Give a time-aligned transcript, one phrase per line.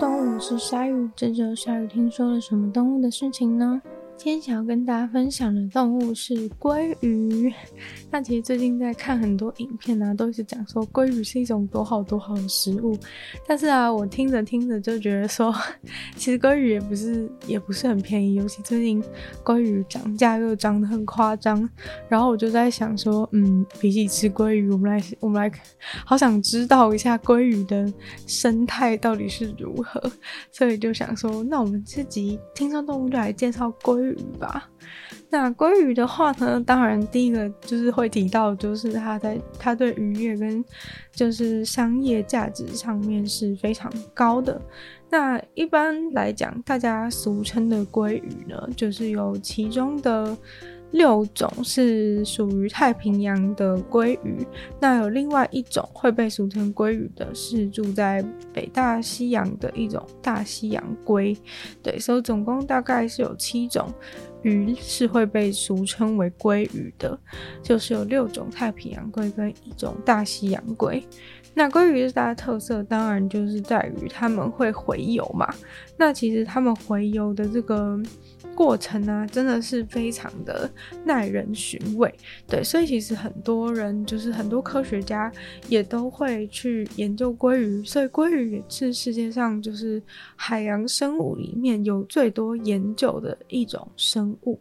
[0.00, 1.10] 动物，是鲨鱼。
[1.14, 3.82] 这周鲨鱼听说了什么动物的事情呢？
[4.22, 7.50] 今天想要跟大家分享的动物是鲑鱼。
[8.10, 12.94] 那其实最近在看很多影片啊，都是讲说鲑鱼是一种多好多好的食物。
[13.46, 15.54] 但是啊，我听着听着就觉得说，
[16.16, 19.02] 其实鲑鱼也不是也不是很便宜，尤其最近
[19.42, 21.66] 鲑鱼涨价又涨得很夸张。
[22.06, 25.50] 然后我就在想说，嗯，比起吃鲑鱼，我们来我们来，
[26.04, 27.90] 好想知道一下鲑鱼的
[28.26, 29.98] 生态到底是如何。
[30.52, 34.09] 所以就想说，那我们这集听说动物就来介绍鲑鱼。
[34.10, 34.68] 鱼吧，
[35.28, 40.64] 那鲑鱼的话呢，当然第一个就是会提到，就是它在它对渔业跟
[41.12, 44.60] 就是商业价值上面是非常高的。
[45.08, 50.36] 那一般来讲，大家俗称的鲑鱼呢，就是有其中的。
[50.92, 54.46] 六种是属于太平洋的鲑鱼，
[54.80, 61.36] 那有另外一种会被俗称鲑鱼的，是住在北大西洋的一种大西洋鲑。
[61.82, 63.92] 对，所以总共大概是有七种
[64.42, 67.18] 鱼是会被俗称为鲑鱼的，
[67.62, 71.02] 就是有六种太平洋鲑跟一种大西洋鲑。
[71.54, 75.52] 那鲑鱼最大的特色，当然就是在于他们会洄游嘛。
[75.96, 78.00] 那其实他们洄游的这个。
[78.52, 80.70] 过程呢、啊，真的是非常的
[81.04, 82.12] 耐人寻味，
[82.46, 85.32] 对，所以其实很多人就是很多科学家
[85.68, 90.02] 也都会去研究鲑鱼，所以鲑鱼也是世界上就是
[90.36, 94.60] 海洋生物里面有最多研究的一种生物。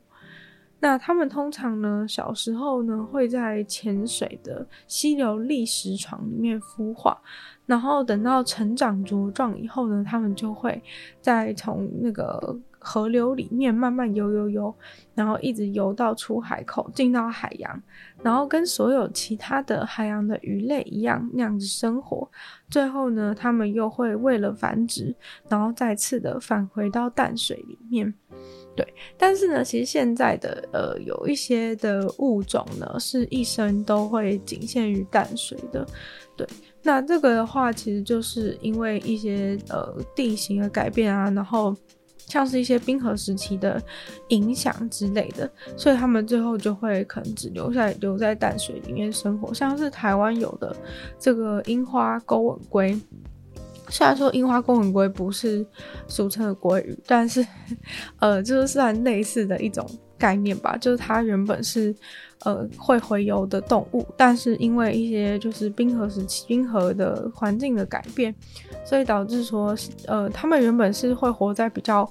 [0.80, 7.20] 那他们通常呢，小时候呢会在浅水的溪流砾石床里面孵化，
[7.66, 10.82] 然后等到成长茁壮以后呢，他们就会
[11.22, 12.60] 再从那个。
[12.82, 14.74] 河流里面慢慢游游游，
[15.14, 17.84] 然后一直游到出海口，进到海洋，
[18.24, 22.32] 然后跟所有其他的海洋的鱼类一样那样子生活。
[22.70, 25.14] 最后呢，他们又会为了繁殖，
[25.50, 28.14] 然后再次的返回到淡水里面。
[28.76, 35.86] 对，但是呢，其实现在的呃有一些的物种呢，是一生都会仅限于淡水的。
[36.36, 36.48] 对，
[36.82, 41.76] 那这个的话，其实就是因为一些呃地形的改变啊，然后。
[42.28, 43.82] 像是一些冰河时期的
[44.28, 49.52] 影响之类的，所以他们最后就会可能只留在留在淡水里面生活。
[49.52, 50.76] 像是台湾有的
[51.18, 53.02] 这个樱花钩吻鲑，
[53.90, 55.66] 虽然说樱花公文龟不是
[56.08, 57.46] 俗称的鲑鱼，但是
[58.20, 59.86] 呃，就是算类似的一种
[60.18, 60.78] 概念吧。
[60.78, 61.96] 就是它原本是
[62.46, 68.34] 呃会洄游的动物，但是因为一些就是冰河时期冰河的环境的改变。
[68.86, 69.76] 所以导致说，
[70.08, 72.10] 呃，他们原本是会活在比较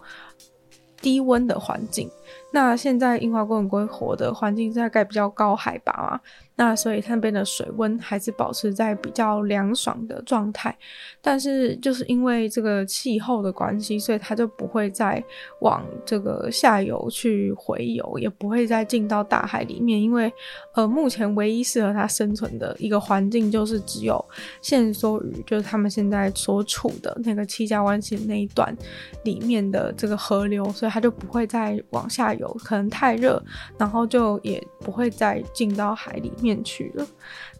[1.00, 2.08] 低温的环境。
[2.52, 6.20] 那现在樱花公文龟活的环境大概比较高海拔嘛。
[6.60, 10.76] 那所以那边的水温还是保持在比较凉爽的状态，
[11.22, 15.22] 但是就是因为这个气候的关系，所以它就不会再
[15.60, 20.32] 往这个下游去回游，也不会再进到大海里面，因为
[20.74, 24.22] 呃目前唯一适合它生存的一个环境就是只有
[24.60, 28.76] 线索鱼，就是他们现在所处的那个七家湾溪那一段
[29.22, 33.40] 里面的这个河流，所以它就不会再往下游，可能太热，
[33.78, 36.47] 然后就也不会再进到海里面。
[36.48, 37.06] 面去了，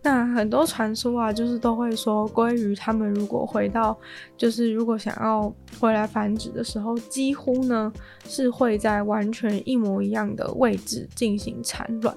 [0.03, 3.95] 那很多传说啊，就是都会说鲑鱼他们如果回到，
[4.35, 7.93] 就是如果想要回来繁殖的时候，几乎呢
[8.27, 12.17] 是会在完全一模一样的位置进行产卵。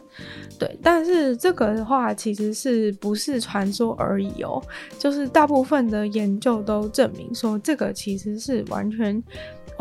[0.58, 4.64] 对，但是这个的话其实是不是传说而已哦，
[4.98, 9.22] 就是大部分的研究都证明说这个其实是完全。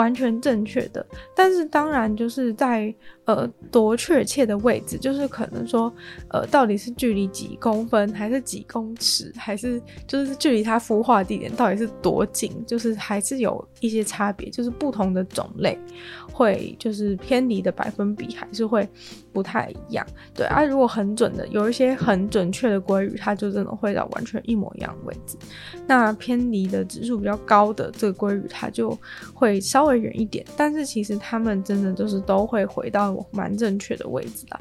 [0.01, 1.05] 完全正确的，
[1.37, 2.95] 但是当然就是在
[3.27, 5.93] 呃多确切的位置，就是可能说
[6.31, 15.79] 呃到底是距离几公分，还是几公尺，还是就是距离它孵化地点到底是多近，就是还是有一些差别，就是不同的种类。
[16.33, 18.89] 会就是偏离的百分比还是会
[19.33, 20.05] 不太一样。
[20.35, 25.37] 对啊，如果很准的，有一些很准确的鲑鱼，它就真的会到完全一模一样的位置。
[25.87, 28.99] 那偏离的指数比较高的这个鲑鱼，它就
[29.33, 30.01] 会稍微。
[30.01, 34.59] 远一点，但是其实他们真的就是都会回到蛮正确的位置啦。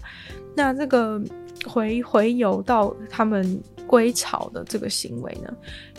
[0.54, 1.18] 那这个
[1.66, 3.58] 回回游到他们
[3.90, 5.52] 归巢的这个行为呢，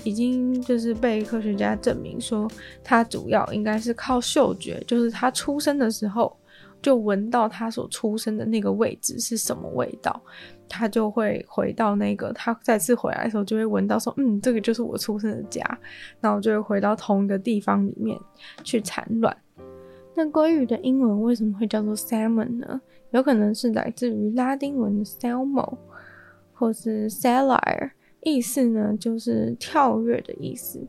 [0.05, 2.49] 已经就是被科学家证明说，
[2.85, 6.39] 它主要应该是靠嗅觉，就是它出生的时候
[6.81, 10.23] 就闻到它所出生的那个位置是什么味道。
[10.73, 15.61] 他就会回到那个，他再次回来的时候就会闻到说，嗯，这个就是我出生的家，
[16.21, 18.17] 然后就会回到同一个地方里面
[18.63, 19.37] 去产卵。
[20.15, 22.81] 那鲑鱼的英文为什么会叫做 salmon 呢？
[23.11, 25.77] 有可能是来自于拉丁文的 salmo，
[26.61, 27.91] 或是 salar，
[28.23, 30.87] 意思呢就是跳跃的意思。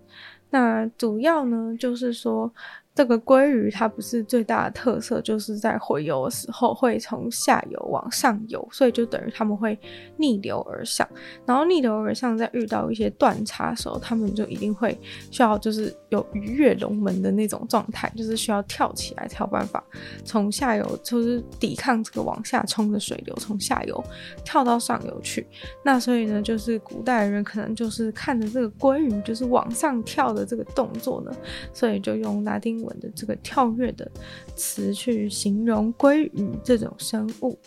[0.51, 2.53] 那主要呢就是说。
[3.01, 9.75] 这个鲑鱼它不是最大的特色，就是在回游的时候会从下游往上游，所以就等于他们会
[10.17, 11.09] 逆流而上。
[11.43, 14.95] 然后逆流而上，在遇到一些断差的时候，他们就一定会
[15.31, 19.83] 需要就是有鱼跃龙门的那种状态，就是需要跳起来才有办法
[20.23, 24.03] 从下游就是抵抗这个往下冲的水流，从下游
[24.45, 25.47] 跳到上游去。
[25.83, 31.35] 那所以呢，就是古代人可能就是看着这个鲑鱼就是往上跳的这个动作呢，
[31.73, 34.09] 所以就用拉丁的这个跳跃的
[34.55, 37.57] 词去形容鲑鱼这种生物。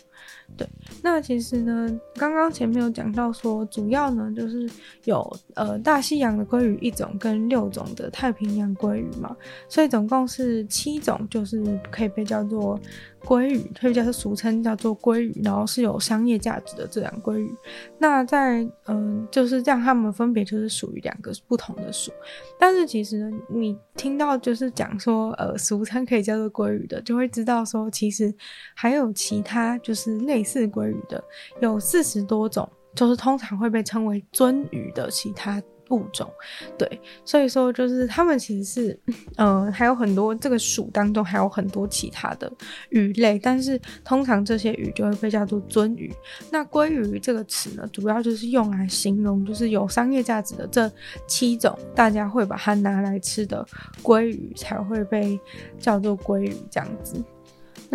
[0.55, 0.67] 对，
[1.01, 4.69] 那其实呢，刚刚前面有讲到说，主要呢就是
[5.05, 9.35] 有呃大西洋的鲑鱼一种跟六种的太平洋鲑鱼嘛，
[9.67, 12.79] 所以总共是七种，就是可以被叫做
[13.25, 17.53] 鲑鱼，可以叫做俗称叫做鲑鱼，然后是有商业价值的这两鲑鱼。
[17.97, 22.13] 那在嗯、就是这样，它们分别就是属于两个不同的属。
[22.57, 28.33] 但是其实呢，你听到就是讲说呃俗称可以叫做鲑鱼的，就会知道说其实
[28.73, 30.45] 还有其他就是类。
[30.45, 31.23] 似鲑鱼的
[31.59, 35.59] 有四十多种，就是通常会被称为鳟鱼的其他
[35.89, 36.29] 物种，
[36.77, 38.99] 对，所以说就是它们其实是，
[39.37, 42.51] 嗯、还有很多这个属当中还有很多其他的
[42.89, 46.13] 鱼类，但是通常这些鱼就会被叫做鳟鱼。
[46.51, 50.91] 那鲑鱼这个词呢，主要就是用来形容就是有商业价值的这
[51.27, 53.65] 七种，大家会把它拿来吃的
[54.01, 55.39] 鲑鱼才会被
[55.79, 57.23] 叫做鲑鱼这样子。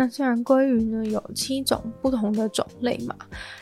[0.01, 3.15] 那虽然鲑鱼呢有七种不同的种类嘛，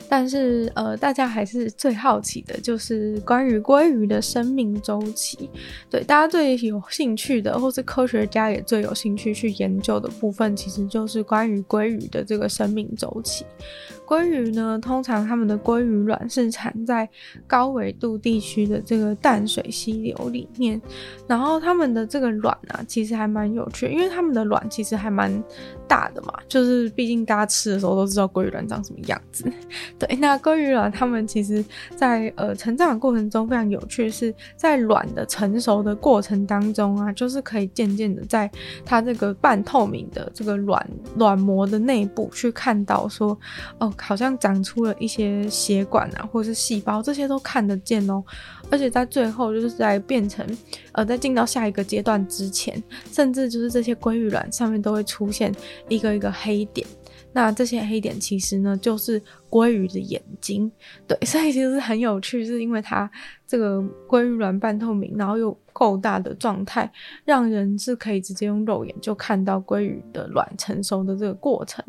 [0.08, 5.50] 但是呃，大家还是最好奇的就是关于鲑鱼的生命周期。
[5.90, 13.46] 对，大家最有兴趣的，或是科学家也最有兴趣去研究的部分，其实就是关于鲑鱼的这个生命周期。
[14.08, 17.08] 鲑鱼呢，通常它们的鲑鱼卵是产在
[17.46, 20.82] 高纬度地区的这个淡水溪流里面，
[21.28, 25.32] 然后它们的这个卵啊，其实还蛮有趣，因为它们的卵其实还蛮
[25.90, 29.44] 大的嘛，就是毕竟大家吃的时候都知道鲑鱼卵长什么样子。
[30.00, 31.66] 对，那鲑鱼卵它们其实
[31.98, 38.50] 在呃成长的过程中非常有趣，是在卵的成熟的过程当中啊，就是可以渐渐的在
[38.86, 43.38] 它这个半透明的这个卵卵膜的内部去看到说，
[43.80, 43.92] 哦。
[44.00, 48.24] 好像长出了一些血管啊，或者是细胞，这些都看得见哦。
[48.72, 50.46] 而且在最后，就是在变成
[50.92, 52.82] 呃，在进到下一个阶段之前，
[53.12, 55.52] 甚至就是这些鲑鱼卵上面都会出现
[55.88, 56.86] 一个一个黑点。
[57.32, 60.72] 那这些黑点其实呢，就是鲑鱼的眼睛。
[61.08, 63.10] 对， 所以其实很有趣，是因为它
[63.46, 66.92] 这个鲑鱼卵半透明，然后又够大的状态，
[67.26, 71.84] 让人是可以直接用肉眼就看到鲑鱼的卵成熟的这个过程。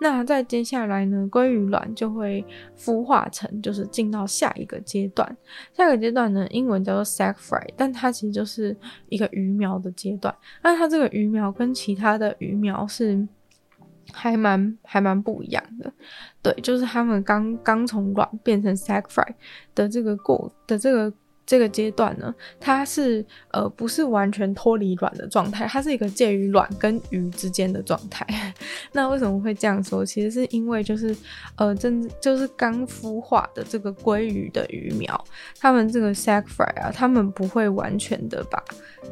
[0.00, 2.44] 那在接下来呢，鲑鱼卵就会
[2.78, 5.36] 孵化成，就是进到下一个阶段。
[5.74, 8.76] 下一个阶段呢，英文叫做 sac fry，但它其实就是
[9.08, 10.34] 一个鱼苗的阶段。
[10.62, 13.26] 那它这个鱼苗跟其他的鱼苗是。
[14.12, 15.92] 还蛮还蛮不一样的，
[16.42, 19.26] 对，就是他们刚刚从卵变成 sac fry
[19.74, 21.12] 的这个过的这个
[21.46, 28.26] 这个阶段呢，它是呃不是完全脱离卵的状态，它是一个介于卵跟鱼之间的状态。
[28.92, 30.04] 那为什么会这样说？
[30.06, 31.14] 其实是因为就是
[31.56, 35.22] 呃真就是刚孵化的这个鲑鱼的鱼苗，
[35.58, 38.62] 他们这个 sac fry 啊，他们不会完全的把，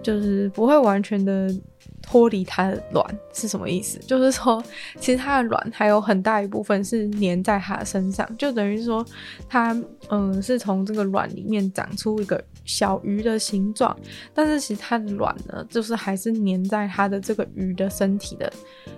[0.02, 1.54] 就是不会完全的。
[2.02, 3.98] 脱离它的卵是什么意思？
[4.00, 4.62] 就是说，
[4.98, 9.04] 其实它的卵还有很大一部分是粘在它的身上，就等于说
[9.48, 13.96] 它，它嗯是从这个卵里面长出一个小鱼的形状，
[14.34, 18.52] 但是其实它的卵呢，就是还是粘在它的这个鱼的身体的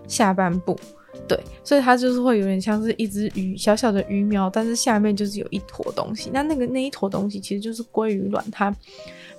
[0.08, 0.76] 下半部，
[1.28, 8.74] 对，所以它就是会有点像是一只鱼，小小的鱼苗，但是下面就是有一坨东西，那那个那一坨东西其实就是鲑鱼卵，它。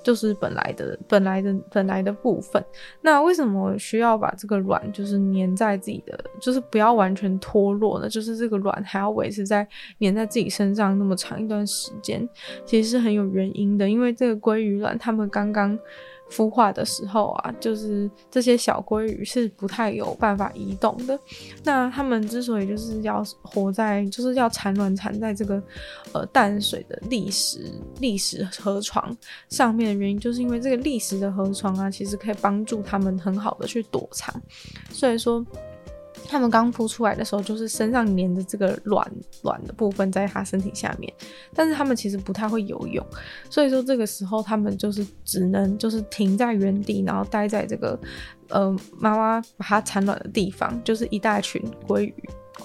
[0.05, 2.63] 就是本来的、本来的、本来的部分。
[3.01, 8.07] 那为什么需要把这个卵就是粘在自己的，就是不要完全脱落呢？
[8.07, 9.67] 就是这个卵还要维持在
[9.99, 12.29] 粘在自己身上那么长一段时间，
[12.65, 13.89] 其实是很有原因的。
[13.89, 15.77] 因为这个鲑鱼卵，它们刚刚。
[16.29, 21.17] 孵化的时候啊，就是这些小鲑鱼是不太有办法移动的。
[21.63, 25.61] 那它们之所以就是要活在，就是要产卵产在这个
[26.13, 29.15] 呃淡水的砾石砾石河床
[29.49, 34.33] 上面的原因，就是因为这个砾石的河床啊，其实可以帮助它们很好的去躲藏。
[34.91, 35.45] 所以说。
[36.27, 39.09] 他们刚孵出来的时候，就是身上粘着这个卵
[39.43, 41.11] 卵的部分在它身体下面，
[41.53, 43.05] 但是他们其实不太会游泳，
[43.49, 47.99] 所以说这个时候他们就是只能就是停在原地，然后待在这个
[48.49, 52.13] 呃妈妈把它产卵的地方，就是一大群鲑鱼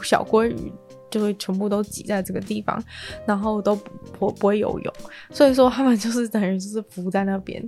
[0.02, 0.72] 小鲑鱼
[1.10, 2.82] 就会全部都挤在这个地方，
[3.26, 3.74] 然后都
[4.16, 4.94] 不不会游泳，
[5.30, 7.60] 所以说他们就是等于就是浮在那边，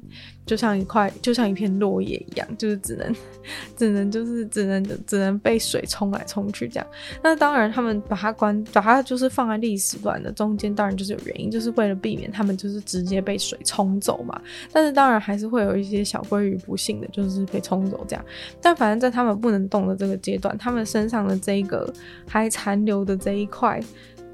[0.44, 3.14] 就像一块就像一片落叶一样，就是只能
[3.76, 6.86] 只能就是只能只能被水冲来冲去这样。
[7.22, 14.40] 那当然，他们把它关把它就是放在历史段的中间，当然就是有原因，就是为了避免他们就是直接被水冲走嘛。
[14.72, 18.24] 但是当然还是会有一些小鲑鱼不幸的就是被冲走这样。
[18.60, 21.92] 但反正在他们不能动的这个阶段，他们身上的这一个
[22.26, 23.80] 还残留的这一块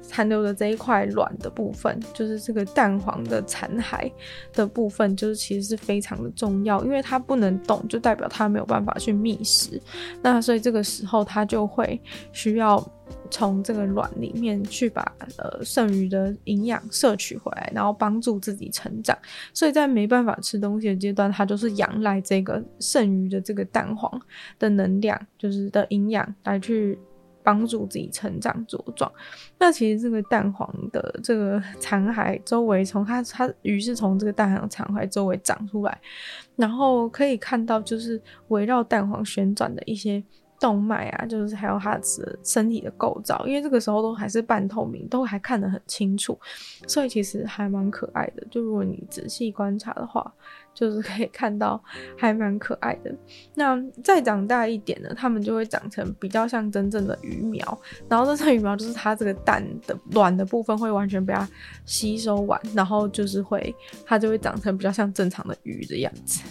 [0.09, 4.11] 残留的这一块卵的部分，就是这个蛋黄的残骸
[4.51, 9.79] 的部分，就是其实是非常的重要，因为它不能动，就代表它没有办法去觅食。
[10.23, 12.01] 那所以这个时候，它就会
[12.31, 12.83] 需要
[13.29, 15.03] 从这个卵里面去把
[15.37, 19.15] 呃剩余的营养摄取回来，然后帮助自己成长。
[19.53, 24.19] 所以在没办法吃东西的阶段，它就是仰赖这个剩余的这个蛋黄
[24.57, 26.97] 的能量，就是的营养来去。
[27.43, 29.11] 帮助自己成长茁壮。
[29.57, 35.99] 那其实这个蛋黄的这个残骸周围，从它它鱼是从这个蛋黄残骸周围长出来，
[36.55, 40.23] 然后可以看到就是围绕蛋黄旋转的一些
[40.59, 42.01] 动脉啊，就是还有它的
[42.43, 43.45] 身体的构造。
[43.47, 46.37] 因为这个时候都还是半透明，都还看得很清楚，
[46.87, 48.45] 所以其实还蛮可爱的。
[48.51, 50.33] 就如果你仔细观察的话。
[50.73, 51.81] 就是可以看到
[52.17, 53.13] 还蛮可爱的。
[53.55, 57.81] 那再长大一点呢，它们就会长成比较像真正的鱼苗。
[58.07, 61.47] 然后这层鱼苗就是它这个蛋的卵的部分会完全被它
[61.85, 66.43] 吸收完，然后就是会它就会长成比较像正常的鱼的样子。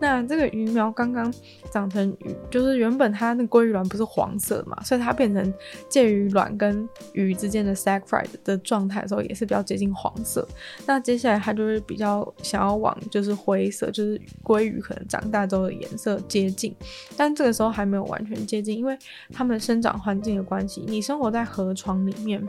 [0.00, 1.30] 那这个鱼苗刚刚
[1.70, 5.52] 长成鱼，就是原本它那鲑鱼卵不是黄色嘛，所以它变成
[5.88, 10.46] 介于卵跟鱼之间的 sac fry 的状态的时候，也是比较接近黄色。
[10.86, 13.55] 那接下来它就会比较想要往就是灰。
[13.56, 16.76] 灰色就是鲑鱼可能长大之后的颜色接近，
[17.16, 18.96] 但这个时候还没有完全接近，因为
[19.32, 20.84] 它们生长环境的关系。
[20.86, 22.46] 你生活在河床里面，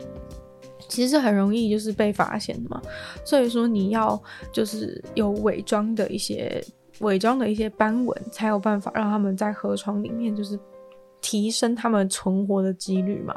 [0.89, 2.81] 其实是很容易就是被发现的嘛。
[3.23, 4.21] 所以说你要
[4.51, 6.61] 就是有伪装的一些
[6.99, 10.59] 伪装的一些斑纹，才有办法让他们在河床里面就是
[11.21, 13.33] 提升他们存活的几率嘛。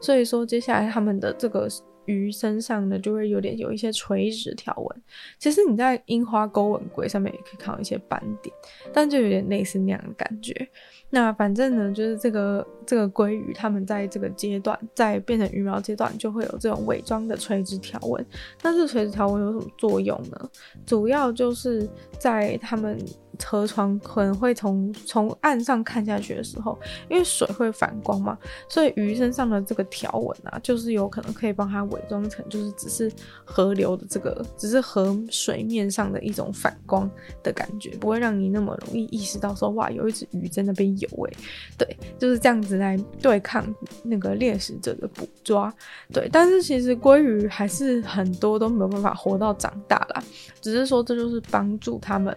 [0.00, 1.68] 所以说接下来他们的这个。
[2.08, 5.02] 鱼身上呢，就会有点有一些垂直条纹。
[5.38, 8.52] 其实你在樱花钩吻鲑上面也可以看到一些斑点，
[8.92, 10.68] 但就有点类似那样的感觉。
[11.10, 18.24] 那反正呢，就是这个这个鲑鱼，它们在这个阶段，在变成鱼苗阶段，就会有这种伪装的垂直条纹。
[18.60, 20.50] 但是垂直条纹有什么作用呢？
[20.84, 21.88] 主要就是
[22.18, 22.98] 在它们。
[23.44, 26.78] 河床可能会从从岸上看下去的时候，
[27.08, 28.36] 因为水会反光嘛，
[28.68, 33.10] 所以鱼身上的这个条纹啊，就是有可能可以帮它伪装成，就是只是
[33.44, 37.10] 河流的这个，只是河水面上的一种反光
[37.42, 41.36] 的感觉，不会让你那么容易意识到说，哇，有一只鱼在那边游诶。
[41.78, 43.64] 对，就是这样子来对抗
[44.02, 45.72] 那个猎食者的捕抓。
[46.12, 50.22] 对，但是其实鲑鱼还是很多都没有办法活到长大啦，
[50.60, 52.36] 只是说这就是帮助他们。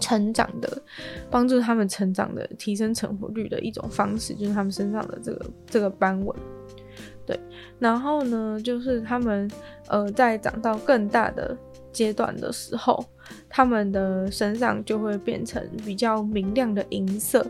[0.00, 0.82] 成长的，
[1.30, 6.36] 帮助他们成长的，提升成活率的一种方式，就是他们身上的这个这个斑纹，
[7.26, 7.38] 对。
[7.78, 9.50] 然后呢，就是他们
[9.88, 11.56] 呃，在长到更大的
[11.92, 13.04] 阶段的时候，
[13.48, 17.46] 他们的身上就会变成比较明亮的银色。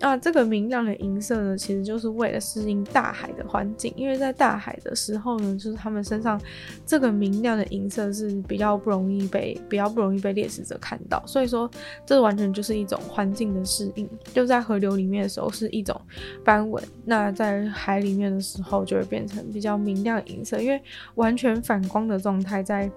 [0.00, 6.38] 啊，这个明亮的银色呢，其实就是为了适应大海的环境，因为在大海的时候呢，就是他们身上
[6.84, 11.68] 这个明亮的银色是比较不容易被比较不容易被猎食者看到，所以说
[12.04, 14.06] 这完全就是一种环境的适应。
[14.34, 15.98] 就在河流里面的时候是一种
[16.44, 20.78] 斑纹，那在海里面的时候就会变成比较明亮银色，因为
[21.14, 22.90] 完全反光的状态在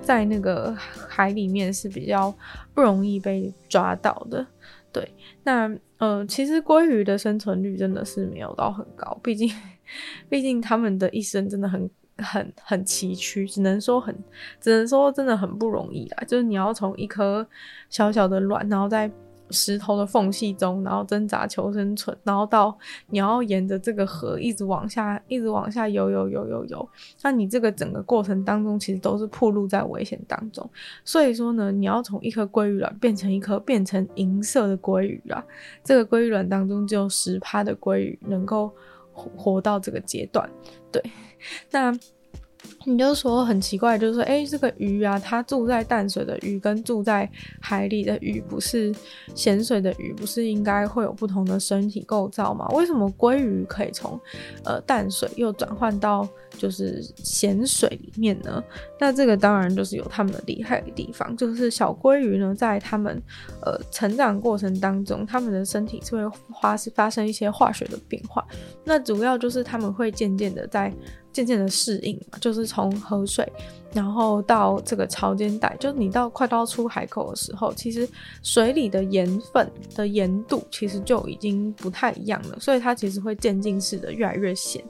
[0.00, 0.72] 在那个
[1.08, 2.32] 海里面是比较
[2.72, 4.46] 不容易被抓到的。
[4.94, 9.50] 对，那呃，其实鲑鱼的生存率真的是没有到很高，毕竟，
[10.30, 14.16] 毕竟他们的一生真的很很很崎岖，只能说很，
[14.60, 16.24] 只能说真的很不容易啦。
[16.26, 17.46] 就是你要从一颗
[17.90, 19.10] 小小的卵，然后再。
[19.50, 22.76] 石头的缝隙中，然后挣扎求生存，然后到
[23.08, 26.88] 你要沿着这个河一直往下，一直往下游游游游游。
[27.22, 30.68] 那你这个整个过程当中，其实都是暴露在危险当中。
[31.04, 35.44] 所以说呢，你要从一颗鲑鱼卵变成一颗变成银色的鲑鱼啊，
[35.82, 38.72] 这个鲑鱼卵当中只有十趴的鲑鱼能够
[39.12, 40.48] 活到这个阶段。
[40.90, 41.02] 对，
[41.70, 41.92] 那。
[42.86, 47.28] 你就说很奇怪，就是说，哎，这个鱼啊，它住在淡水的鱼跟住在
[47.58, 48.94] 海里的鱼，不是
[49.34, 52.68] 咸水的鱼，不是应该会有不同的身体构造吗？
[52.74, 54.20] 为什么鲑鱼可以从
[54.64, 56.28] 呃淡水又转换到
[56.58, 58.62] 就是咸水里面呢？
[59.00, 63.20] 那这个当然就是有他们的厉害的地方，就是小鲑鱼呢，在他们
[63.62, 68.46] 呃成长过程当中，他们的身体是会发发生一些化学的变化，
[68.84, 70.92] 那主要就是他们会渐渐的在。
[71.34, 73.46] 渐渐的适应嘛，就是从河水，
[73.92, 78.08] 然后到这个潮间带，就是你到快到出海口的时候，其实
[78.40, 84.82] 水里的盐分的盐度其实就已经不太一样了，所以它其实会渐进式的越来越咸。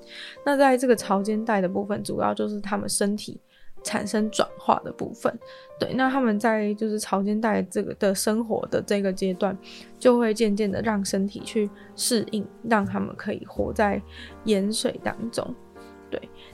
[0.45, 3.41] 那在这个潮间带的部分，主要就是他们身体
[3.83, 5.35] 产生转化的部分。
[5.81, 9.57] 对，那他们在就是潮间带这个的生活的这个阶段，
[9.99, 14.01] 就会渐渐的让身体去适应，让他们可以活在
[14.45, 15.55] 盐水当中。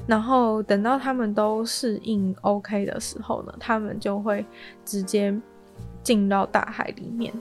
[0.07, 4.45] 然后等到他们都适应 OK 的时候呢，他们就会
[4.85, 5.35] 直接
[6.03, 7.33] 进到大海里面。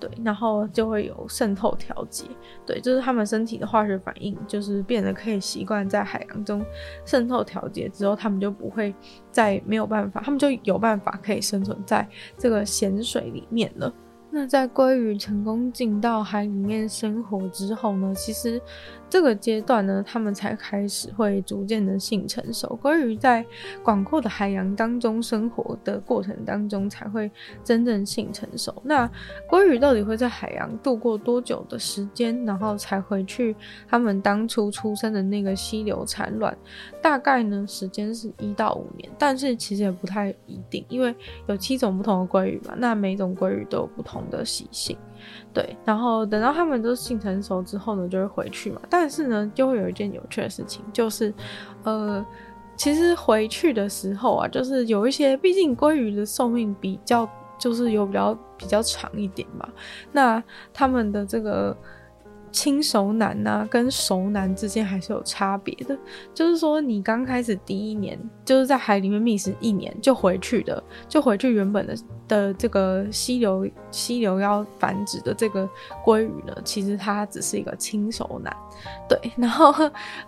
[0.00, 2.24] 对，然后就会有渗透调节。
[2.66, 6.64] 对，就是他们身体的化学反应，就是变得可以习惯在海洋中
[7.06, 8.92] 渗透调节之后，他们就不会
[9.30, 12.06] 再没有办法，他们就有办法可以生存在
[12.36, 13.90] 这个咸水里面了。
[14.30, 18.60] 那在鲑鱼成功进到海里面生活之后呢，其实
[19.08, 22.78] 这个阶段呢，它们才开始会逐渐的性成熟。
[22.82, 23.44] 鲑鱼在
[23.82, 27.30] 广阔的海洋当中生活的过程当中，才会
[27.62, 28.74] 真正性成熟。
[28.84, 29.08] 那
[29.48, 33.54] 鲑鱼到底会在海洋度过多久的时间，然后才回去
[33.88, 36.56] 他们当初出生的那个溪流产卵？
[37.00, 41.14] 大概呢，时间是一到五年，但是其实也不太一定，因为
[41.46, 44.96] 有七种不同的鲑鱼嘛，那每种鲑鱼都有不同的习性。
[45.52, 48.80] 对，然后等到他们都性成熟之后呢，就会回去嘛。
[48.88, 51.32] 但是呢，就会有一件有趣的事情，就是，
[51.82, 52.24] 呃，
[52.76, 57.28] 其实回去的时候啊，就是有一些，毕竟鲑鱼的寿命比较，
[57.58, 59.68] 就是有比较比较长一点嘛。
[60.12, 61.76] 那他们的这个。
[62.54, 65.98] 轻熟男呐、跟熟男之间还是有差别的。
[66.32, 71.96] 就是说，你刚开始第一年就是在海里面觅食一年就回去的，就回去原本的
[72.28, 75.68] 的这个溪流溪流要繁殖的这个
[76.04, 78.56] 鲑鱼呢，其实它只是一个轻熟男。
[79.08, 79.74] 对，然后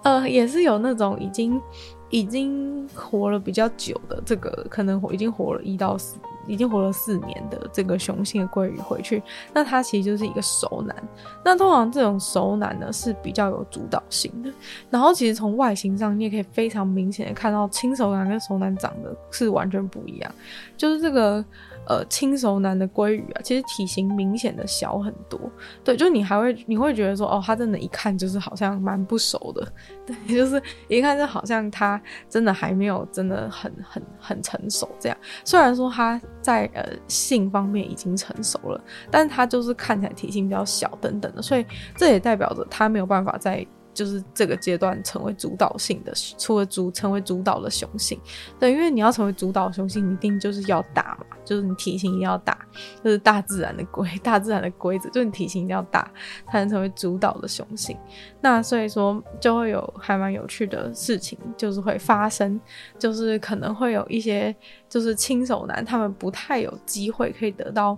[0.03, 1.63] 呃，也是有那种已经
[2.11, 6.17] 已经活了比较久的这个，可能已经活了一到四。
[6.47, 10.97] 已经活了四年的这个雄性的鲑鱼回去，那它其实就是一个熟男。
[11.45, 14.51] 那通常这种熟男呢是比较有主导性的。
[14.91, 20.35] 然后其实从外形上，你也可以非常明显的看到亲手男跟熟男长得是完全不一样，
[20.77, 21.45] 就是这个。
[21.87, 25.41] 呃，轻熟男的鲑鱼啊，其实体型明显的小很多。
[25.85, 29.67] 对，就你还会你会觉得说，哦，它真的，一看就是好像蛮不熟的。
[30.07, 35.17] 对， 就是一看就好像它真的还没有真的很很很成熟这样。
[35.45, 41.65] 虽然说它在呃性方面已经成熟了，但它就是看起来体型比较小等等的，所以
[41.97, 43.67] 这也代表着它没有办法在。
[43.97, 48.21] 就是这个阶段成为主导性的，除了主成为主导的雄性，
[48.61, 52.59] 对，因为你要成为主导雄性，一定就是要大嘛，就是你体型一定要大，
[53.03, 56.13] 就是大自然的规，大自然的规则，就是你体型一定要大，
[56.53, 57.97] 才能成为主导的雄性。
[58.43, 62.61] 那所以说就会有还蛮有趣的事情，就是会发生，
[62.99, 64.55] 就是可能会有一些
[64.91, 67.97] 就是轻手男，他们不太有机会可以得到，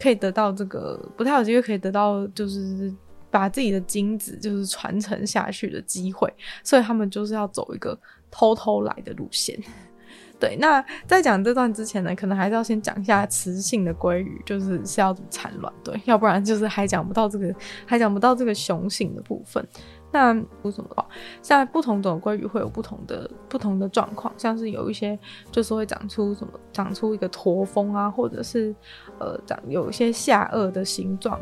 [0.00, 2.92] 可以得到这个，不太有机会可以得到，就是。
[3.36, 6.32] 把自己的精子就是传承下去的机会，
[6.64, 7.98] 所以他们就是要走一个
[8.30, 9.58] 偷偷来的路线。
[10.40, 19.66] 对，那在讲这段之前呢，可能还是要先讲一下雌性的鲑鱼，就是是要怎么产卵，对，要不然就是还讲不到这个，还讲不到这个雄性的部分。
[20.12, 21.06] 那为什么的话，
[21.42, 25.18] 像不同种鲑鱼会有不同的不同的状况，像是有一些
[25.50, 28.74] 就是会长出什么，长出一个驼峰啊，或者是
[29.18, 31.38] 呃长有一些下颚的形状。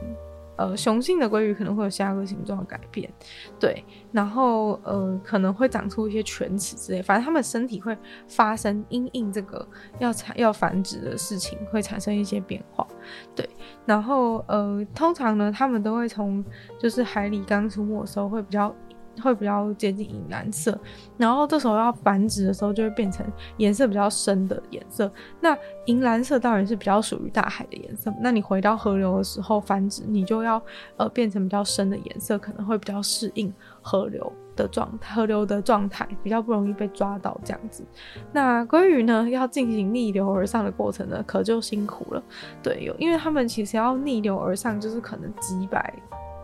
[0.57, 3.13] 呃，雄性的鲑鱼可能会有下颚形状的改变，
[3.59, 7.97] 对，然后呃可能会长出一些犬齿之类，反正它们身体会
[8.29, 9.67] 发生因应这个
[9.99, 12.87] 要产要繁殖的事情，会产生一些变化，
[13.35, 13.49] 对，
[13.85, 16.45] 然后呃通常呢，它们都会从
[16.79, 18.75] 就是海里刚出没的时候会比较。
[19.23, 20.79] 会比较接近银蓝色，
[21.17, 23.25] 然后这时候要繁殖的时候就会变成
[23.57, 25.11] 颜色比较深的颜色。
[25.41, 28.13] 那银蓝色当然是比较属于大海的颜色。
[28.21, 30.61] 那你回到河流的时候繁殖，你就要
[30.97, 37.85] 呃变成比较深的颜色，可能会比较适应河流的状态，河流的状态比较不容易被抓到这样子。
[38.33, 42.23] 那鲑鱼呢，要进行逆流而上的过程呢，可就辛苦了。
[42.63, 45.95] 对，有因为他们其实要逆流而上，就是可能几百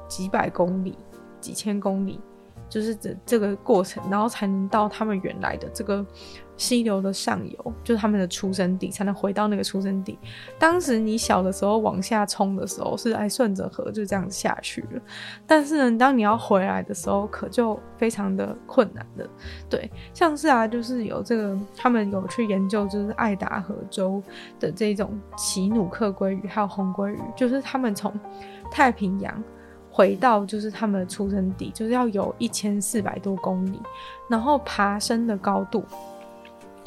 [0.09, 0.97] 几百公里、
[1.41, 2.21] 几千公里。
[2.71, 6.07] 就是这这个过程，然后才能到他们原来的这个。
[6.57, 10.19] 溪流的上游就是他们的出生地，才能回到那个出生地。
[10.59, 15.01] 当时你小的时候往下冲的时候，是哎顺着河就这样下去了。
[15.47, 19.27] 但是呢，当你要回来的时候，可就非常的困难了。
[19.71, 24.23] 对，像是啊，就是有这个他们有去研究，就是爱达荷州
[24.59, 28.13] 的这种奇努克鲑鱼还有红鲑鱼，就是他们从
[28.71, 29.43] 太平洋
[30.01, 33.79] 回到就是他们的出生地，就是要有一千四百多公里，
[34.29, 35.85] 然后爬升的高度。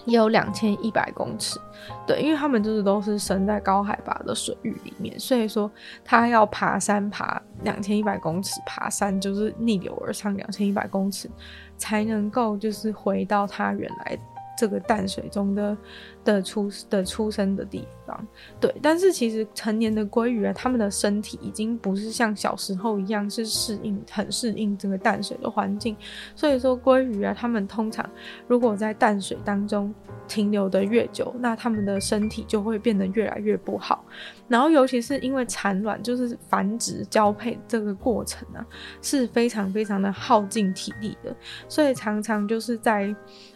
[0.06, 1.58] 也有两千一百公尺，
[2.06, 5.72] 对，因为他们就是都是生在高海拔的水域里面，所以说
[6.04, 11.30] 他要爬山爬两千一百公尺，爬山就是逆流而上两千一百公尺，
[11.78, 14.18] 才能够就是回到他原来
[14.64, 15.78] 这个淡水中的
[16.24, 18.28] 的出的出生的地方，
[18.62, 25.98] 对，但是其实成年的鲑鱼啊，他们的身体已经不是像小时候一样是适应很适应这个淡水的环境，
[26.34, 28.10] 所以说鲑鱼啊，他们通常
[28.48, 29.94] 如果在淡水当中
[30.30, 34.06] 停留的越久，那他们的身体就会变得越来越不好，
[34.48, 38.66] 然后尤其是因为产卵就是繁殖交配这个过程啊，
[39.02, 41.36] 是非常非常的耗尽体力的，
[41.68, 43.14] 所以常常就是在。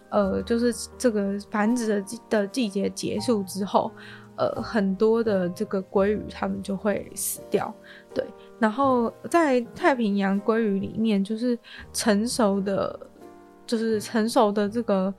[0.09, 3.91] 呃，就是这个繁殖的季的季节结束之后，
[4.35, 7.73] 呃，很多的这个鲑鱼它们就会死掉，
[8.13, 8.25] 对。
[8.59, 11.57] 然后在太平洋鲑鱼里面，就是
[11.91, 12.99] 成熟的，
[13.65, 15.13] 就是成熟的这个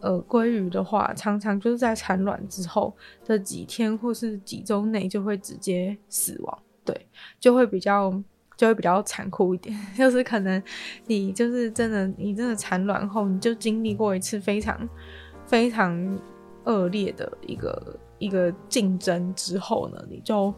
[0.00, 2.94] 呃鲑鱼的话，常常就是在产卵之后
[3.26, 7.06] 的几天或是几周内就会直接死亡，对，
[7.38, 8.22] 就会比较。
[8.60, 10.62] 就会比较残酷一点， 就是可能
[11.06, 14.86] 你就是真的，你真的产卵后，你就经历过一次非常
[15.46, 16.18] 非常
[16.64, 20.52] 恶劣的一个一个竞争之后呢，你就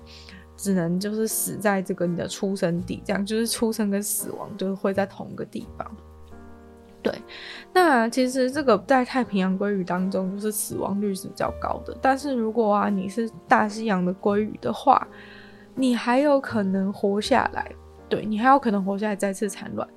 [0.56, 5.88] 只能就是死在这个你的出生地，这样就是出生跟死亡就会在同一个地方。
[7.04, 7.14] 对，
[7.72, 11.96] 那其实这个在太平洋鲑鱼当中，就是死亡率是比较高的。
[12.02, 15.06] 但是如果啊你是大西洋的鲑鱼的话，
[15.76, 17.70] 你还有可能活下来。
[18.12, 19.88] 对，你还有可能活下来再次产卵，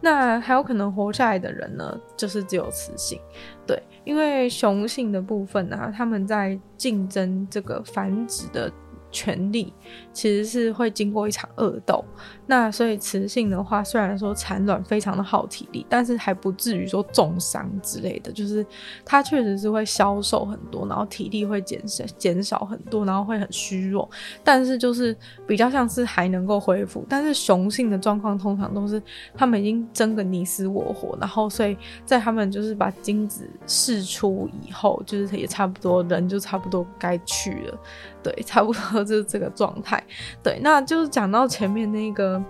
[0.00, 3.18] 那还有可能活下来的人呢，就是只有雌性。
[3.66, 8.72] 对，因为雄性的部分呢、啊，他们在竞争这个繁殖的。
[9.14, 9.72] 权力
[10.12, 12.04] 其实是会经过一场恶斗，
[12.46, 18.66] 那所以雌性的话，虽然说产卵非常的耗体力，但是还不至于说重伤之类的，就是
[19.04, 24.10] 它确实是会消瘦很多，然后体力会减少减少很多，然后会很虚弱，
[24.42, 27.06] 但是就是比较像是还能够恢复。
[27.08, 29.00] 但是雄性的状况通常都是
[29.32, 37.78] 他们已经争个你死我活，然后所以在他们就是把精子释出以后，就是也差不多人就差不多该去了。
[38.24, 40.02] 对， 差不多就是这个状态。
[40.42, 42.42] 对，那就是讲到前面那个，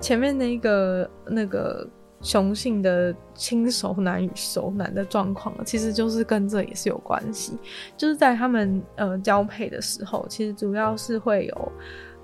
[0.00, 1.88] 前面那个那个
[2.20, 7.56] 雄性的亲熟男与熟男的状况，其实就是跟这也是有关系。
[7.96, 11.72] 就是在他们呃交配的时候，其实主要是会有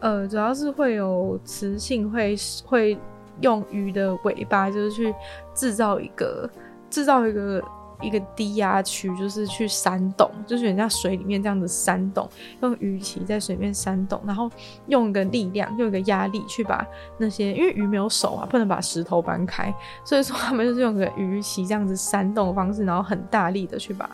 [0.00, 2.34] 呃，主要是会有雌性会
[2.66, 2.98] 会
[3.40, 5.14] 用鱼的尾巴，就是去
[5.54, 6.50] 制造一个
[6.90, 7.62] 制造一个。
[8.00, 12.28] 一个低压区，就是去扇动，就是人家水里面这样子扇动，
[12.62, 14.50] 用鱼鳍在水面扇动，然后
[14.86, 16.86] 用一个力量，用一个压力去把
[17.18, 19.72] 那些，因为鱼没有手啊，不能把石头搬开，
[20.04, 24.08] 所以说他们就是用个鱼鳍这样子扇动的方式，然后很大力的去把，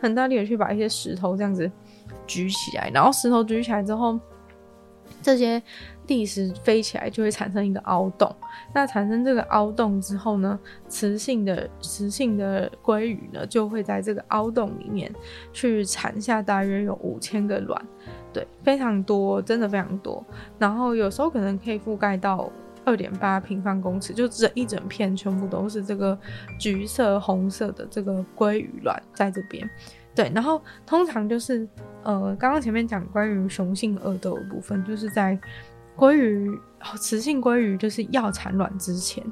[0.00, 1.70] 很大力的去把一些石头这样子
[2.26, 4.18] 举起来，然后石头举起来之后，
[5.22, 5.62] 这些。
[6.06, 8.32] 地石飞起来就会产生一个凹洞，
[8.72, 15.12] 那产生这个凹洞之后呢，雌性的雌性的鲑鱼呢就会在这个凹洞里面
[15.52, 17.84] 去产下大约有五千个卵，
[18.32, 20.24] 对，非常多，真的非常多。
[20.58, 22.50] 然后有时候可能可以覆盖到
[22.84, 26.16] 二点八平方公尺，就这一整片全部都是这个
[26.60, 29.68] 橘色、红色的这个鲑鱼卵在这边，
[30.14, 30.30] 对。
[30.32, 31.66] 然后通常就是
[32.04, 35.36] 呃，刚刚前面讲关于雄性恶斗的部分，就是在。
[35.96, 36.50] 鲑鱼，
[37.00, 39.24] 雌性鲑鱼就是要产卵之前，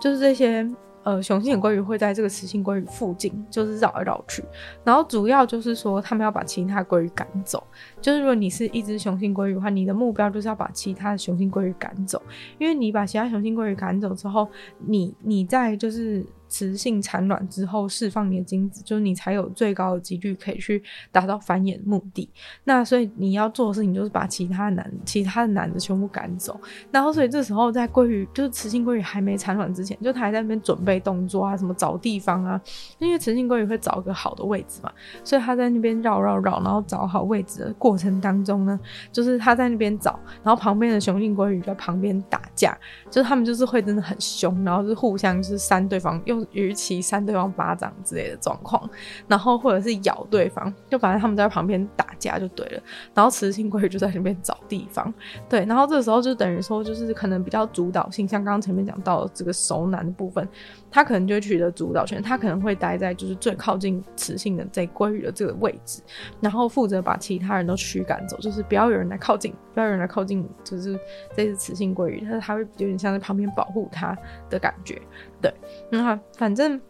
[0.00, 0.68] 就是这些
[1.02, 4.44] 呃雄性的鲑鱼会在这个雌性鲑鱼附近，就是绕来绕去，
[4.84, 7.66] 然后主要就是说他们要把其他鲑鱼赶走。
[8.00, 12.22] 就是如果你是一只雄性鲑鱼的话，你的目标就是要把其他的雄性鲑鱼赶走，
[12.58, 14.46] 因为你把其他雄性鲑鱼赶走之后，
[14.78, 22.28] 你你在就是雌性产卵之后释放你的精子，就是你才有最高的几率可以去达到繁衍的目的。
[22.64, 26.60] 那所以你要做的事情就是把其他男、其他的男的全部赶走。
[26.90, 32.60] 然后所以这时候在鲑鱼就是雌性鲑鱼还没产卵之前，就它还在那边准备动作啊，什么找地方啊，
[32.98, 38.78] 因为雌性鲑鱼会找一个好的位置嘛，所以它在那边绕绕绕，然后找好位置的过程当中呢，
[39.12, 42.76] 就是它在那边找，然后旁边的雄性鲑鱼在旁边打架，
[43.10, 48.88] 就是他们就是会真的很凶，然后是互相就是扇对方，用与其扇对方巴掌之类的状况，
[49.26, 52.82] 然后或者是咬对方，就反正他们在旁边打架就对了，
[53.14, 55.12] 然后雌性鲑鱼就在那边找地方，
[55.48, 60.46] 对，然后这时候就等于说就是可能比较主导性，像刚刚前面讲到这个熟男的部分，
[60.90, 66.02] 他可能就取得主导权，他可能会待在就是最靠近雌性的这鲑鱼的这个位置，
[66.40, 70.98] 然后负责把其他人都驱赶走，就是不要有人来靠近，不要有人来靠近，就是
[71.36, 74.16] 这只雌性鲑鱼，它它会有点像在旁边保护它
[74.48, 75.00] 的感觉，
[75.40, 75.52] 对，
[75.90, 76.80] 那反正。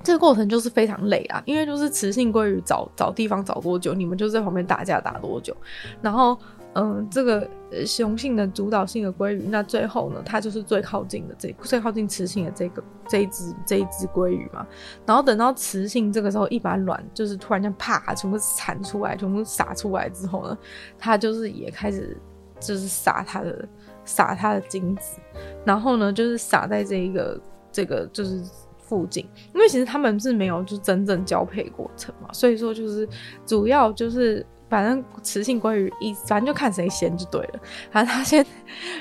[0.00, 5.52] 这个过程就是非常累啊，因为就是雌性鲑鱼找找地方找多久，你们就在旁边打架打多久。
[6.00, 6.38] 然后，
[6.74, 7.48] 嗯、这个
[7.86, 14.66] 雄性的主导性的鲑鱼，那最后呢，它就是最靠近的这最靠近雌性的这个这一只这一只鲑鱼嘛。
[15.04, 20.56] 然后等到雌性这个时候一把卵就是突然间啪全部产出来，全部撒出来之后呢，
[20.98, 22.16] 它就是也开始
[22.60, 23.68] 就是撒它的
[24.04, 25.18] 撒它的精子，
[25.64, 27.40] 然后呢就是撒在这一个
[27.72, 28.42] 这个就是。
[28.88, 33.06] 附近，因为其实他们是没有就真正交配过程嘛，所以说就是
[33.44, 37.60] 主要就是反正雌性鲑鱼一，反正就看谁先就对了。
[37.90, 38.44] 反正他先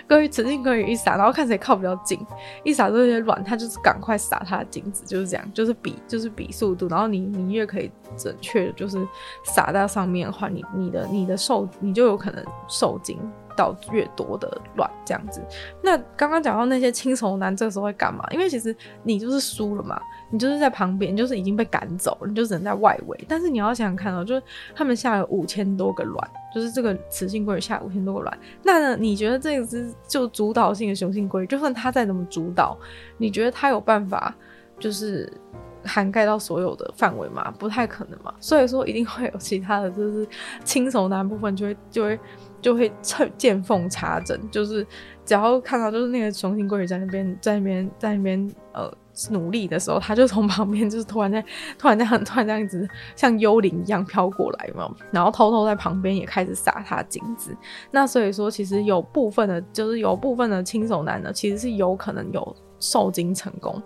[0.07, 2.19] 鲑鱼雌性鲑鱼一撒，然后看谁靠比较近，
[2.63, 6.87] 一撒这些卵，他就是赶快撒他的精子，就是这样，就是比就是比速度。
[6.87, 8.97] 然后你你越可以准确，就是
[9.43, 13.19] 撒到上面的话，你你的你的受你就有可能受精。
[13.57, 15.41] 到越多的卵这样子，
[15.81, 18.23] 那刚刚讲到那些轻熟男这个时候会干嘛？
[18.31, 23.25] 因为其实你就是输了嘛，你就是在旁边，就是已经被赶走，你就只能在外围。
[23.27, 24.43] 但是你要想想看哦，就是
[24.75, 32.77] 他们下了五千多个卵，就是这个雌性鲑鱼下五千多个卵，那，你觉得这只就主导性的雄性龟，就算它再怎么主导，
[33.17, 34.33] 你觉得它有办法
[34.79, 35.31] 就是
[35.87, 37.49] 涵盖到所有的范围嘛？
[37.57, 38.33] 不太可能嘛。
[38.39, 40.27] 所以说一定会有其他的，就是
[40.63, 42.19] 轻熟男部分就会就会。
[42.59, 44.85] 就会趁见缝插针，就是
[45.23, 48.91] 只要看到就是那个雄性鲑鱼在那边在那边在那边呃
[49.29, 51.39] 努力的时候，他就从旁边就是突然在
[51.77, 57.55] 突然在很突然这样子像幽灵一样飘过来嘛，然后偷偷在旁边也开始撒他精子。
[57.91, 63.81] 那所以说，其实有部分的，就是有部分的轻熟男呢，其实是有可能有受精成功。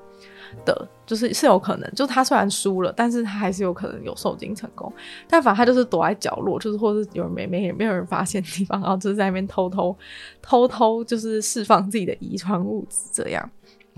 [0.65, 4.91] 的，就是是有可能，就他虽然输了，但是他还是有可能有受精成功。
[5.27, 9.95] 但反正他就是躲在角落，就是或是有人没没没有人发现地方，然后就是在那边偷偷
[10.41, 13.49] 偷偷就是释放自己的遗传物质，这样，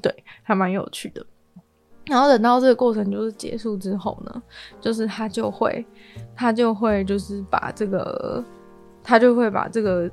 [0.01, 1.25] 对，还蛮有趣的。
[2.05, 4.43] 然后等到这个过程就是结束之后呢，
[4.81, 5.85] 就是他就会
[6.35, 8.43] 他就会就是把这个
[9.03, 10.09] 他就会把这个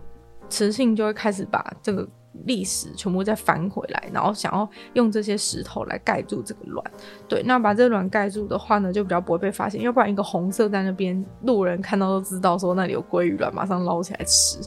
[0.48, 2.09] 雌性就会开始把这个。
[2.44, 6.84] 历史全部再翻回来，然后想要用这些石头来盖住这个卵，
[7.28, 14.58] 对，那把这卵盖住的话呢，就比较不会被发现，要不然一个红色在那边，路人看到都知道说那里有鲑鱼卵，马上捞起来吃。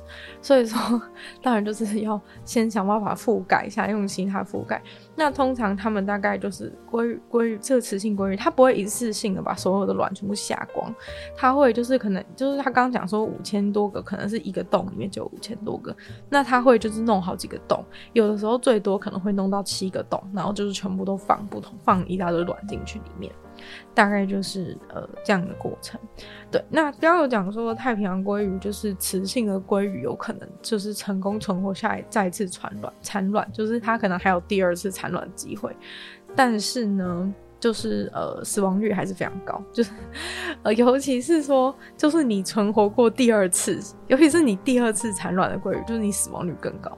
[0.42, 1.02] 所以说，
[1.42, 4.82] 当然就是要先想办法覆盖一下，用其他覆盖。
[5.16, 10.94] 那通常他们大概就是鲑鱼，鲑鱼这个雌性鲑鱼，它不会一次性的把所有的卵全部下光，
[11.36, 15.96] 它会就是可能就是他刚刚讲说五千多个，可能是一个洞里面就有五千多个，
[16.30, 23.32] 那他会就是弄好几个洞，有的时候最多可能会弄到七个洞，然后就是全部都放不同，放一大堆卵进去里面。
[23.94, 25.98] 大概就是呃这样的过程，
[26.52, 26.62] 对。
[26.70, 35.74] 那刚刚有讲说太平洋鲑鱼就是雌性的鲑鱼有可能就是成功存活下来，再次产卵，产卵就是它可能还有第二次产卵机会，
[36.36, 39.92] 但是呢，就是呃死亡率还是非常高，就是
[40.64, 46.92] 呃尤其是说就是你存活过第二次，尤其是你第二次产卵的鲑鱼，就是你死亡率更高。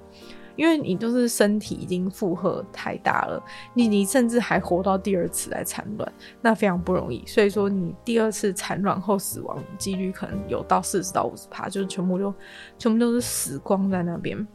[0.55, 3.41] 因为你就是身体已经负荷太大了，
[3.73, 7.23] 你你甚至还活到第二次来产卵，那非常不容易。
[7.25, 12.33] 所以说你第二次产卵后死亡几率可能有到四十到五十趴，就是全部就
[12.77, 14.47] 全部都是死光在那边。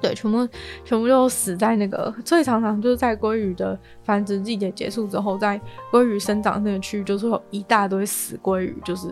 [0.00, 0.48] 对，全部
[0.84, 5.60] 全部都死在那个，所以常常就是在鲑鱼的繁殖季节结束之后，在
[5.92, 9.08] 鲑鱼生长那个区域，就是有一大堆死鲑鱼，就是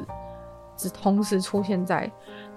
[0.76, 2.10] 只同时出现在。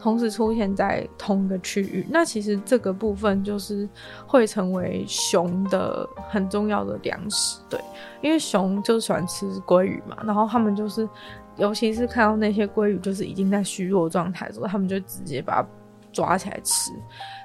[0.07, 3.85] 同时出现在同一个区域，那其实这个部分就是
[4.25, 7.77] 会成为熊的很重要的粮食，对，
[8.21, 11.05] 因为熊就喜欢吃鲑鱼嘛，然后他们就是，
[11.57, 15.67] 尤其是看到那些鲑鱼就是已经在虚弱状态的时候，他们就直接把它
[16.13, 16.93] 抓起来吃，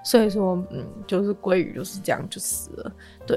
[0.05, 2.93] 所以说，嗯，就是鲑鱼就是这样就死了，
[3.27, 3.37] 对。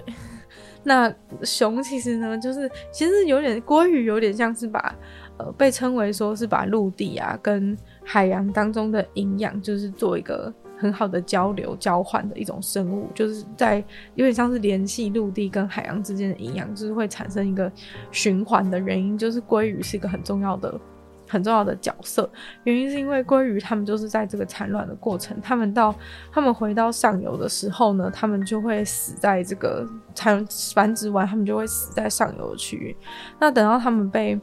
[0.84, 1.12] 那
[1.42, 4.96] 熊其实呢，就是其实有点鲑鱼，有点像是把
[5.40, 17.72] 呃被称为说是把陆地啊跟海洋当中的营养，就是做一个很好的交流交换的一种生物，就是在有点像是联系陆地跟海洋之间的营养，就是会产生一个
[18.12, 20.80] 循环的原因，就是鲑鱼是一个很重要的。
[21.28, 22.30] 很重要的角色，
[22.66, 25.94] 原因是因为鲑鱼它们就是在这个产卵的过程，它们到
[26.32, 32.96] 它们回到上游的时候呢，它们就会死在这个产繁殖完，它们就会死在上游的区域。
[33.40, 34.40] 那等到它们被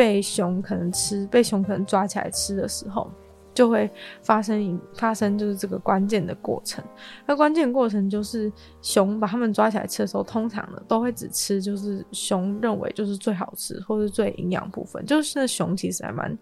[0.00, 3.10] 被熊可能吃，被熊可能抓起来吃的时候。
[3.52, 3.90] 就会
[4.22, 6.82] 发生发生就是这个关键的过程。
[7.26, 15.04] 那关键过程就是熊把它们抓起来吃的时候，通常呢都会只吃就是熊认为就是最好吃或是最营养部分。
[15.04, 16.38] 就是那熊其实还蛮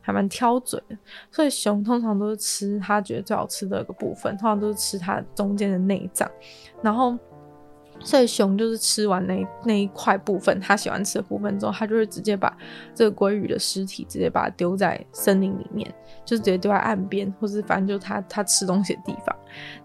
[0.00, 0.96] 还蛮挑嘴的，
[1.32, 6.30] 所以熊通常都是吃它觉得最好吃的一个部分，通常都是吃它中间的内脏，
[6.82, 7.18] 然后。
[8.02, 12.56] 所以熊就是吃完那那一块部分，它喜欢吃的部分之后，它就会直接把
[12.94, 15.86] 这个鲑鱼的尸体直接把它丢在森林里面，
[16.24, 19.36] 就直接丢在岸边，或是反正就是它它吃东西的地方。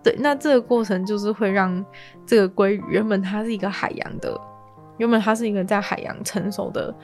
[0.02, 1.86] 对，那这个过程就是会让
[2.26, 4.40] 这个鲑鱼原本它是一个海洋的，
[4.98, 6.96] 原本它是一个在海洋成熟的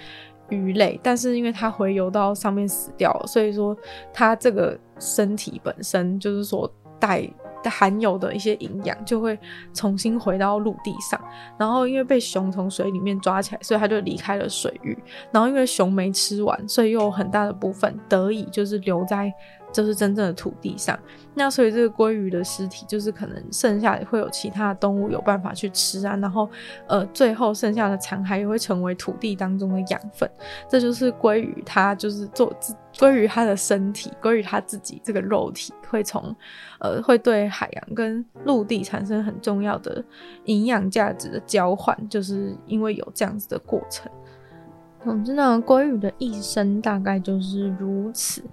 [0.50, 3.76] 鱼类，但是因为它回游到上面死掉了，所以说
[4.14, 7.30] 它这个身体本身就是说带。
[7.70, 9.38] 含有的一些营养就会
[9.74, 11.22] 重新回到陆地上，
[11.58, 14.98] 然后因为被熊从水里面抓起来，所以它就离开了水域。
[15.32, 19.32] 然后因为熊没吃完，所以又有很大的部分得以就是留在。
[19.72, 20.98] 就是真正的土地上，
[21.34, 26.50] 那所以这个鲑鱼的尸体就是可能剩下会有其他的动物有办法去吃啊，然后
[26.88, 30.30] 呃最后剩下的残骸也会成为土地当中的养分，
[30.68, 32.54] 这就是鲑鱼它就是做
[32.96, 36.36] 鲑鱼它的身体，鲑鱼它自己这个肉体会从
[36.80, 40.04] 呃会对海洋跟陆地产生很重要的
[40.46, 44.12] 营养价值的交换，就是因为有这样子的过程。
[45.04, 48.44] 总之呢，鲑鱼的一生大概就是如此。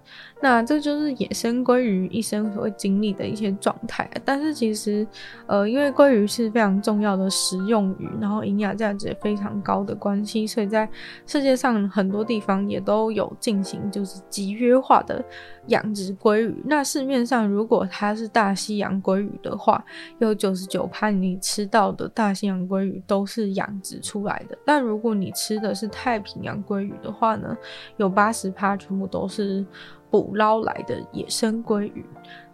[0.40, 4.08] 那这就是野生鲑鱼一生所会经历的一些状态。
[4.24, 5.06] 但是其实，
[5.46, 10.88] 呃，因为鲑鱼是非常重要的食用鱼，然后营养价值也非常高的关系，所以在
[11.26, 15.24] 世界上很多地方也都有进行就是集约化的
[15.66, 16.62] 养殖鲑鱼。
[16.64, 19.84] 那市面上如果它是大西洋鲑鱼的话，
[20.18, 24.56] 有九十九趴你吃到的大西洋鲑鱼都是养殖出来的。
[24.64, 27.56] 但如果你吃的是太平洋鲑鱼的话呢，
[27.96, 29.64] 有八十趴全部都是
[30.10, 32.04] 捕捞来的野生鲑鱼。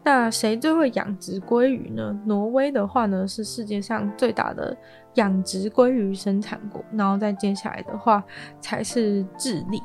[0.03, 2.21] 那谁最会养殖鲑鱼呢？
[2.27, 4.77] 挪威的话呢，是世界上最大的
[5.14, 8.23] 养殖鲑鱼生产国，然后再接下来的话
[8.61, 9.83] 才是智利。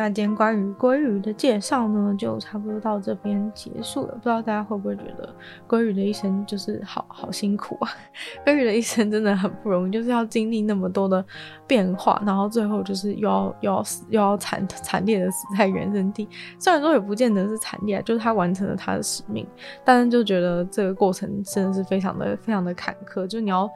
[0.00, 4.14] 那今天关于鲑鱼的介绍呢，就差不多到这边结束了。
[4.14, 5.32] 不知道大家会不会觉得
[5.68, 7.88] 鲑鱼的一生就是好好辛苦啊？
[8.44, 11.24] 鲑鱼的一生真的很不容易，就是要经历那么多的
[11.66, 16.28] 变化，然后最后就是又要又要死又要惨惨烈的死在原生地。
[16.58, 19.46] 虽然说也不见得是惨烈，就是他完成了他的使命，
[19.84, 23.70] 但是就觉得这个过程真的是非常的非常的坎坷，就你要。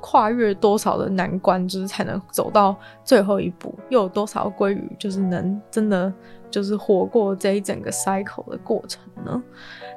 [0.00, 3.74] 跨越多少的难关，就是才能走到最后一步？
[3.88, 6.12] 又有多少鲑鱼，就是能真的
[6.50, 9.42] 就是活过这一整个 cycle 的过程呢？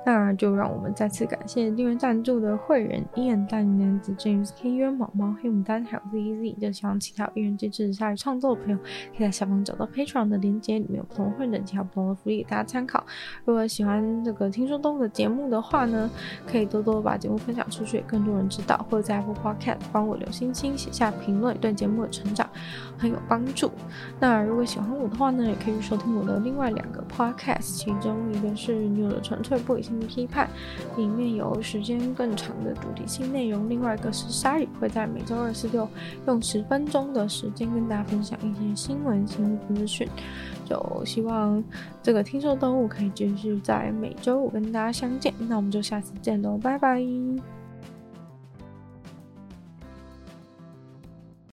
[0.05, 6.57] 那就让我们再次感谢订阅赞助的会员：Ian、大龄男子、James、K、渊、毛毛、黑牡丹，还有 ZZ。
[6.57, 8.77] 就希望其他有意愿支持鲨鱼创作的朋友，
[9.17, 13.03] 可以在下方找到 Patreon 的链接，里面有不同会员等其他不同的福利给大家参考。
[13.43, 16.09] 如果喜欢这个听说动物的节目的话呢，
[16.47, 22.49] 可以多多把节目分享出去，更多人知道，或者在 Apple Podcast 帮我留星星、写下评论，对节目的成长
[22.97, 23.69] 很有帮助。
[24.17, 30.49] 那如果喜欢我的话呢，也可以收听我的另外两个 Podcast，其中一个是《女友的纯粹不理性批判》，
[30.97, 35.87] 里面有时间更长的主题性内容；另外一个是鲨鱼，会在每周二、四、六
[36.27, 40.07] 用十分钟的时间跟大家分享一些新闻、新资讯。
[40.65, 41.63] 就希望
[42.03, 45.33] 这个听说动物可以继续在每周五跟大家相见。
[45.47, 47.58] 那我们就下次见喽，拜拜。